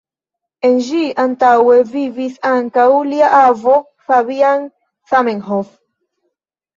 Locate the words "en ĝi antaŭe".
0.67-1.75